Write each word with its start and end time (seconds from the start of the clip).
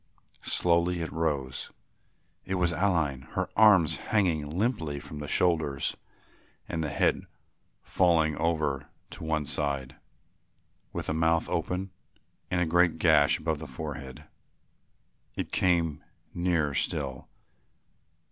Slowly 0.47 1.01
it 1.01 1.11
rose; 1.11 1.69
it 2.43 2.55
was 2.55 2.71
Aline, 2.71 3.21
her 3.35 3.51
arms 3.55 3.97
hanging 3.97 4.49
limply 4.49 4.99
from 4.99 5.19
the 5.19 5.27
shoulders 5.27 5.95
and 6.67 6.83
the 6.83 6.89
head 6.89 7.27
falling 7.83 8.35
over 8.37 8.87
to 9.11 9.23
one 9.23 9.45
side, 9.45 9.97
with 10.91 11.05
the 11.05 11.13
mouth 11.13 11.47
open 11.49 11.91
and 12.49 12.59
a 12.59 12.65
great 12.65 12.97
gash 12.97 13.37
above 13.37 13.59
the 13.59 13.67
forehead. 13.67 14.25
It 15.35 15.51
came 15.51 16.03
nearer 16.33 16.73
still. 16.73 17.27